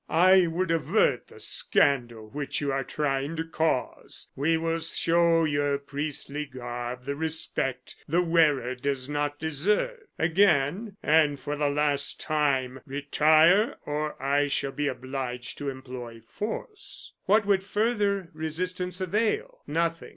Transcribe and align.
I 0.09 0.47
would 0.47 0.71
avert 0.71 1.27
the 1.27 1.39
scandal 1.39 2.27
which 2.27 2.59
you 2.59 2.71
are 2.71 2.83
trying 2.83 3.35
to 3.35 3.43
cause. 3.43 4.29
We 4.35 4.57
will 4.57 4.79
show 4.79 5.43
your 5.43 5.77
priestly 5.77 6.47
garb 6.47 7.03
the 7.05 7.15
respect 7.15 7.95
the 8.07 8.23
wearer 8.23 8.73
does 8.73 9.07
not 9.07 9.37
deserve. 9.37 9.99
Again, 10.17 10.97
and 11.03 11.39
for 11.39 11.55
the 11.55 11.69
last 11.69 12.19
time, 12.19 12.79
retire, 12.83 13.77
or 13.85 14.19
I 14.19 14.47
shall 14.47 14.71
be 14.71 14.87
obliged 14.87 15.59
to 15.59 15.69
employ 15.69 16.21
force." 16.21 17.13
What 17.25 17.45
would 17.45 17.63
further 17.63 18.31
resistance 18.33 19.01
avail? 19.01 19.59
Nothing. 19.67 20.09